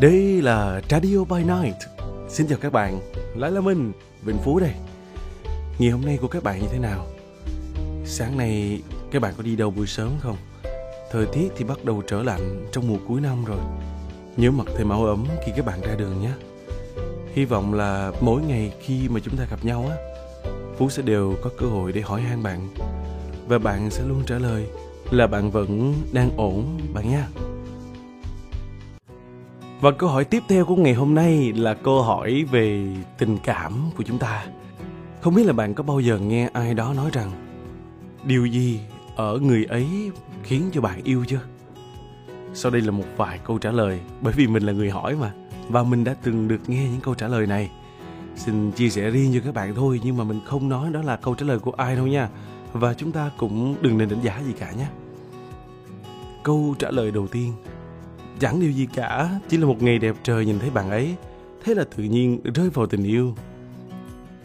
Đây 0.00 0.42
là 0.42 0.80
Radio 0.90 1.24
by 1.24 1.44
Night. 1.44 1.76
Xin 2.28 2.46
chào 2.46 2.58
các 2.62 2.72
bạn, 2.72 3.00
lại 3.36 3.50
là 3.50 3.60
mình, 3.60 3.92
Vĩnh 4.22 4.38
Phú 4.44 4.58
đây. 4.60 4.72
Ngày 5.78 5.90
hôm 5.90 6.00
nay 6.06 6.18
của 6.20 6.28
các 6.28 6.42
bạn 6.42 6.60
như 6.60 6.66
thế 6.72 6.78
nào? 6.78 7.06
Sáng 8.04 8.36
nay 8.36 8.82
các 9.10 9.22
bạn 9.22 9.34
có 9.36 9.42
đi 9.42 9.56
đâu 9.56 9.70
buổi 9.70 9.86
sớm 9.86 10.10
không? 10.20 10.36
Thời 11.10 11.26
tiết 11.26 11.48
thì 11.56 11.64
bắt 11.64 11.84
đầu 11.84 12.02
trở 12.06 12.22
lạnh 12.22 12.66
trong 12.72 12.88
mùa 12.88 12.96
cuối 13.08 13.20
năm 13.20 13.44
rồi. 13.44 13.58
Nhớ 14.36 14.50
mặc 14.50 14.66
thêm 14.76 14.88
áo 14.88 15.04
ấm 15.04 15.26
khi 15.46 15.52
các 15.56 15.66
bạn 15.66 15.80
ra 15.80 15.94
đường 15.94 16.22
nhé. 16.22 16.32
Hy 17.34 17.44
vọng 17.44 17.74
là 17.74 18.12
mỗi 18.20 18.42
ngày 18.42 18.72
khi 18.80 19.08
mà 19.08 19.20
chúng 19.24 19.36
ta 19.36 19.46
gặp 19.50 19.64
nhau 19.64 19.86
á, 19.90 19.96
Phú 20.76 20.90
sẽ 20.90 21.02
đều 21.02 21.34
có 21.42 21.50
cơ 21.58 21.66
hội 21.66 21.92
để 21.92 22.00
hỏi 22.00 22.20
han 22.20 22.42
bạn 22.42 22.68
và 23.48 23.58
bạn 23.58 23.90
sẽ 23.90 24.02
luôn 24.02 24.22
trả 24.26 24.38
lời 24.38 24.66
là 25.10 25.26
bạn 25.26 25.50
vẫn 25.50 25.94
đang 26.12 26.30
ổn 26.36 26.78
bạn 26.94 27.10
nha. 27.10 27.28
Và 29.80 29.90
câu 29.90 30.08
hỏi 30.08 30.24
tiếp 30.24 30.42
theo 30.48 30.64
của 30.64 30.76
ngày 30.76 30.94
hôm 30.94 31.14
nay 31.14 31.52
là 31.52 31.74
câu 31.74 32.02
hỏi 32.02 32.44
về 32.50 32.86
tình 33.18 33.38
cảm 33.44 33.72
của 33.96 34.02
chúng 34.02 34.18
ta. 34.18 34.46
Không 35.20 35.34
biết 35.34 35.46
là 35.46 35.52
bạn 35.52 35.74
có 35.74 35.82
bao 35.82 36.00
giờ 36.00 36.18
nghe 36.18 36.50
ai 36.52 36.74
đó 36.74 36.92
nói 36.96 37.10
rằng, 37.12 37.30
điều 38.24 38.46
gì 38.46 38.80
ở 39.16 39.38
người 39.38 39.64
ấy 39.64 40.10
khiến 40.42 40.70
cho 40.72 40.80
bạn 40.80 41.00
yêu 41.04 41.24
chưa? 41.28 41.40
Sau 42.54 42.72
đây 42.72 42.82
là 42.82 42.90
một 42.90 43.04
vài 43.16 43.38
câu 43.44 43.58
trả 43.58 43.70
lời, 43.70 44.00
bởi 44.20 44.32
vì 44.36 44.46
mình 44.46 44.62
là 44.62 44.72
người 44.72 44.90
hỏi 44.90 45.16
mà, 45.16 45.32
và 45.68 45.82
mình 45.82 46.04
đã 46.04 46.14
từng 46.22 46.48
được 46.48 46.60
nghe 46.66 46.84
những 46.84 47.00
câu 47.00 47.14
trả 47.14 47.28
lời 47.28 47.46
này. 47.46 47.70
Xin 48.36 48.70
chia 48.70 48.88
sẻ 48.88 49.10
riêng 49.10 49.30
cho 49.34 49.40
các 49.44 49.54
bạn 49.54 49.74
thôi, 49.74 50.00
nhưng 50.04 50.16
mà 50.16 50.24
mình 50.24 50.40
không 50.44 50.68
nói 50.68 50.90
đó 50.92 51.02
là 51.02 51.16
câu 51.16 51.34
trả 51.34 51.46
lời 51.46 51.58
của 51.58 51.72
ai 51.76 51.96
đâu 51.96 52.06
nha. 52.06 52.28
Và 52.72 52.94
chúng 52.94 53.12
ta 53.12 53.30
cũng 53.36 53.76
đừng 53.80 53.98
nên 53.98 54.08
đánh 54.08 54.22
giá 54.22 54.40
gì 54.46 54.52
cả 54.52 54.72
nhé. 54.72 54.86
Câu 56.42 56.74
trả 56.78 56.90
lời 56.90 57.10
đầu 57.10 57.26
tiên 57.26 57.52
Chẳng 58.40 58.60
điều 58.60 58.70
gì 58.70 58.86
cả, 58.94 59.30
chỉ 59.48 59.56
là 59.56 59.66
một 59.66 59.82
ngày 59.82 59.98
đẹp 59.98 60.16
trời 60.22 60.46
nhìn 60.46 60.58
thấy 60.58 60.70
bạn 60.70 60.90
ấy, 60.90 61.14
thế 61.64 61.74
là 61.74 61.84
tự 61.96 62.04
nhiên 62.04 62.40
rơi 62.54 62.70
vào 62.70 62.86
tình 62.86 63.04
yêu. 63.04 63.34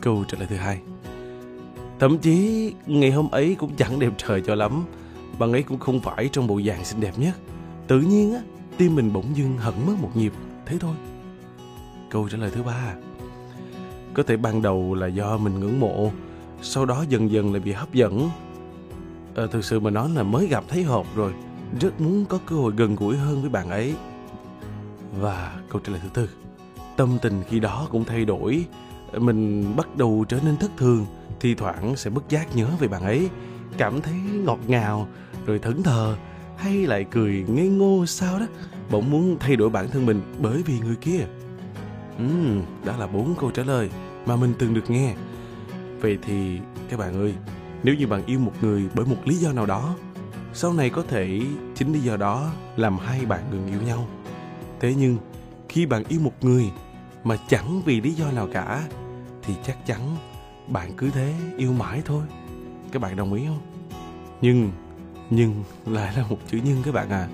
Câu 0.00 0.24
trả 0.28 0.38
lời 0.38 0.46
thứ 0.50 0.56
hai. 0.56 0.80
Thậm 1.98 2.18
chí 2.18 2.72
ngày 2.86 3.10
hôm 3.10 3.30
ấy 3.30 3.54
cũng 3.54 3.76
chẳng 3.76 3.98
đẹp 3.98 4.12
trời 4.18 4.42
cho 4.46 4.54
lắm, 4.54 4.84
bạn 5.38 5.52
ấy 5.52 5.62
cũng 5.62 5.78
không 5.78 6.00
phải 6.00 6.28
trong 6.32 6.46
bộ 6.46 6.60
dạng 6.66 6.84
xinh 6.84 7.00
đẹp 7.00 7.18
nhất. 7.18 7.34
Tự 7.86 8.00
nhiên 8.00 8.34
á, 8.34 8.40
tim 8.76 8.94
mình 8.94 9.12
bỗng 9.12 9.36
dưng 9.36 9.58
hận 9.58 9.74
mất 9.86 9.94
một 10.00 10.10
nhịp, 10.14 10.32
thế 10.66 10.76
thôi. 10.80 10.94
Câu 12.10 12.28
trả 12.28 12.38
lời 12.38 12.50
thứ 12.54 12.62
ba. 12.62 12.94
Có 14.14 14.22
thể 14.22 14.36
ban 14.36 14.62
đầu 14.62 14.94
là 14.94 15.06
do 15.06 15.36
mình 15.36 15.60
ngưỡng 15.60 15.80
mộ, 15.80 16.10
sau 16.62 16.86
đó 16.86 17.04
dần 17.08 17.30
dần 17.30 17.52
lại 17.52 17.60
bị 17.60 17.72
hấp 17.72 17.94
dẫn. 17.94 18.30
À, 19.34 19.44
thực 19.52 19.64
sự 19.64 19.80
mà 19.80 19.90
nói 19.90 20.10
là 20.10 20.22
mới 20.22 20.46
gặp 20.46 20.64
thấy 20.68 20.82
hợp 20.82 21.06
rồi, 21.16 21.32
rất 21.80 22.00
muốn 22.00 22.24
có 22.24 22.38
cơ 22.46 22.56
hội 22.56 22.72
gần 22.76 22.96
gũi 22.96 23.16
hơn 23.16 23.40
với 23.40 23.50
bạn 23.50 23.70
ấy. 23.70 23.94
Và 25.20 25.60
câu 25.68 25.80
trả 25.84 25.92
lời 25.92 26.00
thứ 26.02 26.08
tư, 26.14 26.28
tâm 26.96 27.18
tình 27.22 27.42
khi 27.48 27.60
đó 27.60 27.88
cũng 27.90 28.04
thay 28.04 28.24
đổi, 28.24 28.64
mình 29.18 29.64
bắt 29.76 29.96
đầu 29.96 30.24
trở 30.28 30.38
nên 30.44 30.56
thất 30.56 30.70
thường, 30.76 31.06
thi 31.40 31.54
thoảng 31.54 31.96
sẽ 31.96 32.10
bất 32.10 32.28
giác 32.28 32.56
nhớ 32.56 32.68
về 32.78 32.88
bạn 32.88 33.02
ấy, 33.02 33.28
cảm 33.78 34.00
thấy 34.00 34.14
ngọt 34.14 34.58
ngào, 34.66 35.08
rồi 35.46 35.58
thẫn 35.58 35.82
thờ, 35.82 36.16
hay 36.56 36.86
lại 36.86 37.06
cười 37.10 37.44
ngây 37.48 37.68
ngô 37.68 38.06
sao 38.06 38.38
đó, 38.38 38.46
bỗng 38.90 39.10
muốn 39.10 39.36
thay 39.40 39.56
đổi 39.56 39.70
bản 39.70 39.90
thân 39.90 40.06
mình 40.06 40.22
bởi 40.38 40.62
vì 40.62 40.80
người 40.80 40.96
kia. 40.96 41.26
Uhm, 42.24 42.62
đó 42.84 42.96
là 42.96 43.06
bốn 43.06 43.34
câu 43.40 43.50
trả 43.50 43.62
lời 43.62 43.90
mà 44.26 44.36
mình 44.36 44.54
từng 44.58 44.74
được 44.74 44.90
nghe. 44.90 45.14
Vậy 46.00 46.18
thì 46.22 46.58
các 46.90 46.98
bạn 46.98 47.14
ơi, 47.14 47.34
nếu 47.82 47.94
như 47.94 48.06
bạn 48.06 48.22
yêu 48.26 48.38
một 48.38 48.52
người 48.60 48.88
bởi 48.94 49.06
một 49.06 49.16
lý 49.24 49.34
do 49.34 49.52
nào 49.52 49.66
đó 49.66 49.94
sau 50.54 50.72
này 50.72 50.90
có 50.90 51.02
thể 51.02 51.40
chính 51.74 51.92
lý 51.92 52.00
do 52.00 52.16
đó 52.16 52.52
làm 52.76 52.98
hai 52.98 53.26
bạn 53.26 53.50
ngừng 53.50 53.66
yêu 53.66 53.82
nhau. 53.82 54.06
Thế 54.80 54.94
nhưng, 54.94 55.18
khi 55.68 55.86
bạn 55.86 56.04
yêu 56.08 56.20
một 56.20 56.32
người 56.40 56.70
mà 57.24 57.36
chẳng 57.48 57.82
vì 57.84 58.00
lý 58.00 58.12
do 58.12 58.30
nào 58.30 58.48
cả, 58.52 58.88
thì 59.42 59.54
chắc 59.66 59.86
chắn 59.86 60.16
bạn 60.68 60.92
cứ 60.96 61.10
thế 61.10 61.34
yêu 61.56 61.72
mãi 61.72 62.02
thôi. 62.04 62.22
Các 62.92 63.02
bạn 63.02 63.16
đồng 63.16 63.32
ý 63.32 63.46
không? 63.46 63.60
Nhưng 64.40 64.70
nhưng 65.30 65.64
lại 65.86 66.12
là 66.16 66.24
một 66.28 66.38
chữ 66.50 66.60
nhưng 66.64 66.82
các 66.82 66.94
bạn 66.94 67.10
à. 67.10 67.28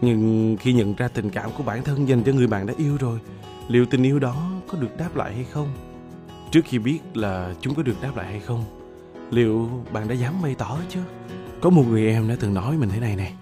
Nhưng 0.00 0.56
khi 0.60 0.72
nhận 0.72 0.94
ra 0.94 1.08
tình 1.08 1.30
cảm 1.30 1.50
của 1.56 1.62
bản 1.62 1.84
thân 1.84 2.08
dành 2.08 2.22
cho 2.22 2.32
người 2.32 2.46
bạn 2.46 2.66
đã 2.66 2.74
yêu 2.76 2.96
rồi, 3.00 3.18
liệu 3.68 3.86
tình 3.86 4.02
yêu 4.02 4.18
đó 4.18 4.50
có 4.68 4.78
được 4.78 4.96
đáp 4.98 5.16
lại 5.16 5.34
hay 5.34 5.44
không? 5.44 5.68
Trước 6.50 6.60
khi 6.64 6.78
biết 6.78 7.00
là 7.14 7.54
chúng 7.60 7.74
có 7.74 7.82
được 7.82 8.02
đáp 8.02 8.16
lại 8.16 8.26
hay 8.26 8.40
không, 8.40 8.64
liệu 9.30 9.68
bạn 9.92 10.08
đã 10.08 10.14
dám 10.14 10.34
bày 10.42 10.54
tỏ 10.54 10.78
chưa? 10.88 11.04
Có 11.60 11.70
một 11.70 11.84
người 11.88 12.06
em 12.06 12.28
đã 12.28 12.36
từng 12.40 12.54
nói 12.54 12.76
mình 12.76 12.88
thế 12.88 13.00
này 13.00 13.16
này, 13.16 13.34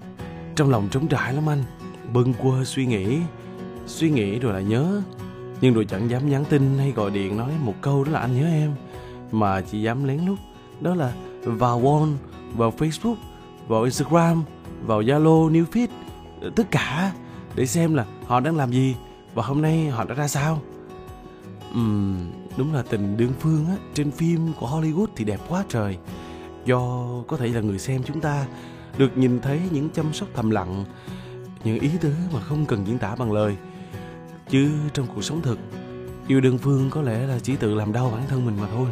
trong 0.57 0.71
lòng 0.71 0.89
trống 0.91 1.09
trải 1.09 1.33
lắm 1.33 1.49
anh, 1.49 1.65
bâng 2.13 2.35
quơ 2.35 2.65
suy 2.65 2.87
nghĩ, 2.87 3.19
suy 3.87 4.11
nghĩ 4.11 4.39
rồi 4.39 4.53
lại 4.53 4.65
nhớ, 4.65 5.03
nhưng 5.61 5.75
rồi 5.75 5.85
chẳng 5.85 6.11
dám 6.11 6.31
nhắn 6.31 6.45
tin 6.49 6.79
hay 6.79 6.93
gọi 6.93 7.11
điện 7.11 7.37
nói 7.37 7.51
một 7.61 7.75
câu 7.81 8.05
đó 8.05 8.13
là 8.13 8.21
anh 8.21 8.41
nhớ 8.41 8.47
em, 8.47 8.71
mà 9.33 9.61
chỉ 9.61 9.83
dám 9.83 10.05
lén 10.05 10.21
lút, 10.27 10.39
đó 10.81 10.95
là 10.95 11.13
vào 11.45 11.81
Wall, 11.81 12.13
vào 12.57 12.73
Facebook, 12.79 13.17
vào 13.69 13.83
Instagram, 13.83 14.43
vào 14.87 15.03
Zalo, 15.03 15.51
New 15.51 15.65
Feed 15.65 15.89
tất 16.57 16.71
cả 16.71 17.13
để 17.55 17.67
xem 17.67 17.95
là 17.95 18.07
họ 18.27 18.41
đang 18.41 18.57
làm 18.57 18.71
gì 18.71 18.97
và 19.35 19.43
hôm 19.43 19.63
nay 19.63 19.89
họ 19.89 20.05
đã 20.05 20.15
ra 20.15 20.29
sao. 20.29 20.63
Uhm, 21.71 22.31
đúng 22.57 22.75
là 22.75 22.83
tình 22.83 23.17
đương 23.17 23.33
phương 23.41 23.67
á 23.67 23.77
trên 23.95 24.11
phim 24.11 24.53
của 24.61 24.67
hollywood 24.67 25.07
thì 25.17 25.25
đẹp 25.25 25.41
quá 25.49 25.65
trời. 25.69 25.99
Do 26.65 27.09
có 27.29 27.37
thể 27.37 27.49
là 27.49 27.61
người 27.61 27.79
xem 27.79 28.03
chúng 28.05 28.21
ta 28.21 28.47
được 28.99 29.19
nhìn 29.19 29.41
thấy 29.41 29.61
những 29.71 29.91
chăm 29.91 30.13
sóc 30.13 30.29
thầm 30.35 30.51
lặng 30.51 30.85
những 31.65 31.79
ý 31.79 31.91
tứ 32.01 32.13
mà 32.33 32.41
không 32.41 32.67
cần 32.67 32.87
diễn 32.87 32.99
tả 32.99 33.15
bằng 33.15 33.33
lời. 33.33 33.57
Chứ 34.49 34.71
trong 34.95 35.07
cuộc 35.15 35.23
sống 35.23 35.43
thực 35.43 35.59
yêu 36.29 36.41
đơn 36.41 36.59
phương 36.59 36.91
có 36.91 37.03
lẽ 37.03 37.27
là 37.27 37.39
chỉ 37.43 37.57
tự 37.57 37.75
làm 37.75 37.93
đau 37.93 38.11
bản 38.11 38.23
thân 38.29 38.47
mình 38.47 38.57
mà 38.61 38.69
thôi. 38.75 38.89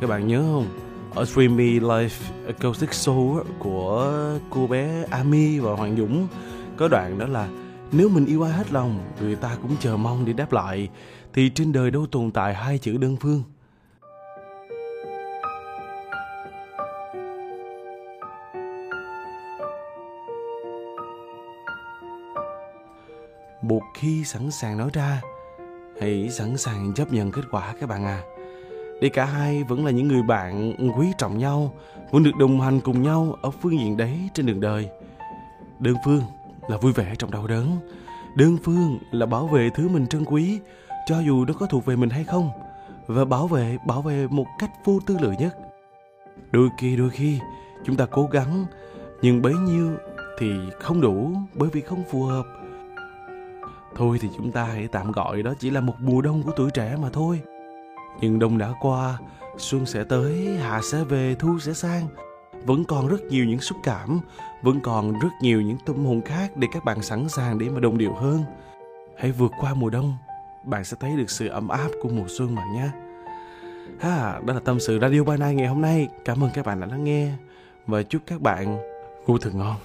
Các 0.00 0.06
bạn 0.06 0.26
nhớ 0.26 0.42
không? 0.42 0.66
Ở 1.14 1.24
Dreamy 1.24 1.80
Life 1.80 2.32
Acoustic 2.46 2.90
Show 2.90 3.44
của 3.58 4.12
cô 4.50 4.66
bé 4.66 5.04
Ami 5.10 5.58
và 5.58 5.72
Hoàng 5.72 5.96
Dũng. 5.96 6.28
Có 6.76 6.88
đoạn 6.88 7.18
đó 7.18 7.26
là, 7.26 7.48
nếu 7.92 8.08
mình 8.08 8.26
yêu 8.26 8.42
ai 8.42 8.52
hết 8.52 8.72
lòng, 8.72 8.98
người 9.20 9.36
ta 9.36 9.56
cũng 9.62 9.76
chờ 9.80 9.96
mong 9.96 10.24
để 10.24 10.32
đáp 10.32 10.52
lại. 10.52 10.88
Thì 11.32 11.50
trên 11.54 11.72
đời 11.72 11.90
đâu 11.90 12.06
tồn 12.06 12.30
tại 12.30 12.54
hai 12.54 12.78
chữ 12.78 12.96
đơn 12.96 13.16
phương? 13.20 13.42
Một 23.62 23.82
khi 23.94 24.24
sẵn 24.24 24.50
sàng 24.50 24.78
nói 24.78 24.90
ra, 24.92 25.20
hãy 26.00 26.28
sẵn 26.30 26.56
sàng 26.56 26.92
chấp 26.94 27.12
nhận 27.12 27.32
kết 27.32 27.42
quả 27.50 27.74
các 27.80 27.88
bạn 27.88 28.04
à 28.04 28.22
để 29.02 29.08
cả 29.08 29.24
hai 29.24 29.64
vẫn 29.64 29.84
là 29.84 29.90
những 29.90 30.08
người 30.08 30.22
bạn 30.22 30.74
quý 30.98 31.06
trọng 31.18 31.38
nhau, 31.38 31.72
vẫn 32.10 32.22
được 32.22 32.36
đồng 32.38 32.60
hành 32.60 32.80
cùng 32.80 33.02
nhau 33.02 33.36
ở 33.42 33.50
phương 33.50 33.78
diện 33.78 33.96
đấy 33.96 34.28
trên 34.34 34.46
đường 34.46 34.60
đời. 34.60 34.88
Đơn 35.78 35.94
phương 36.04 36.22
là 36.68 36.76
vui 36.76 36.92
vẻ 36.92 37.14
trong 37.18 37.30
đau 37.30 37.46
đớn, 37.46 37.76
đơn 38.36 38.56
phương 38.64 38.98
là 39.10 39.26
bảo 39.26 39.46
vệ 39.46 39.70
thứ 39.70 39.88
mình 39.88 40.06
trân 40.06 40.24
quý, 40.24 40.58
cho 41.06 41.20
dù 41.20 41.44
nó 41.44 41.54
có 41.54 41.66
thuộc 41.66 41.84
về 41.84 41.96
mình 41.96 42.10
hay 42.10 42.24
không, 42.24 42.50
và 43.06 43.24
bảo 43.24 43.46
vệ 43.46 43.76
bảo 43.86 44.02
vệ 44.02 44.26
một 44.30 44.46
cách 44.58 44.70
vô 44.84 44.98
tư 45.06 45.16
lự 45.20 45.30
nhất. 45.38 45.56
Đôi 46.52 46.68
khi 46.78 46.96
đôi 46.96 47.10
khi 47.10 47.38
chúng 47.84 47.96
ta 47.96 48.06
cố 48.06 48.28
gắng, 48.32 48.66
nhưng 49.22 49.42
bấy 49.42 49.54
nhiêu 49.54 49.90
thì 50.38 50.52
không 50.80 51.00
đủ 51.00 51.32
bởi 51.54 51.68
vì 51.72 51.80
không 51.80 52.02
phù 52.10 52.22
hợp. 52.22 52.46
Thôi 53.96 54.18
thì 54.20 54.28
chúng 54.36 54.52
ta 54.52 54.64
hãy 54.64 54.88
tạm 54.88 55.12
gọi 55.12 55.42
đó 55.42 55.54
chỉ 55.58 55.70
là 55.70 55.80
một 55.80 55.94
mùa 56.00 56.20
đông 56.20 56.42
của 56.42 56.52
tuổi 56.56 56.70
trẻ 56.70 56.96
mà 57.02 57.08
thôi. 57.12 57.40
Nhưng 58.20 58.38
đông 58.38 58.58
đã 58.58 58.72
qua, 58.80 59.18
xuân 59.58 59.86
sẽ 59.86 60.04
tới, 60.04 60.56
hạ 60.60 60.80
sẽ 60.92 61.04
về, 61.04 61.34
thu 61.38 61.58
sẽ 61.58 61.72
sang. 61.72 62.08
Vẫn 62.64 62.84
còn 62.84 63.08
rất 63.08 63.20
nhiều 63.30 63.44
những 63.44 63.60
xúc 63.60 63.78
cảm, 63.82 64.20
vẫn 64.62 64.80
còn 64.80 65.12
rất 65.12 65.28
nhiều 65.40 65.60
những 65.60 65.76
tâm 65.86 66.04
hồn 66.04 66.22
khác 66.22 66.56
để 66.56 66.68
các 66.72 66.84
bạn 66.84 67.02
sẵn 67.02 67.28
sàng 67.28 67.58
để 67.58 67.68
mà 67.68 67.80
đồng 67.80 67.98
điệu 67.98 68.14
hơn. 68.14 68.44
Hãy 69.18 69.32
vượt 69.32 69.52
qua 69.60 69.74
mùa 69.74 69.90
đông, 69.90 70.16
bạn 70.64 70.84
sẽ 70.84 70.96
thấy 71.00 71.16
được 71.16 71.30
sự 71.30 71.48
ấm 71.48 71.68
áp 71.68 71.88
của 72.02 72.08
mùa 72.08 72.26
xuân 72.28 72.54
bạn 72.54 72.74
nhé. 72.74 72.88
Ha, 74.00 74.40
đó 74.46 74.54
là 74.54 74.60
tâm 74.60 74.80
sự 74.80 74.98
Radio 75.00 75.24
By 75.24 75.36
Night 75.36 75.56
ngày 75.56 75.68
hôm 75.68 75.80
nay. 75.80 76.08
Cảm 76.24 76.44
ơn 76.44 76.50
các 76.54 76.66
bạn 76.66 76.80
đã 76.80 76.86
lắng 76.86 77.04
nghe 77.04 77.32
và 77.86 78.02
chúc 78.02 78.22
các 78.26 78.40
bạn 78.40 78.78
ngủ 79.26 79.38
thật 79.38 79.54
ngon. 79.54 79.76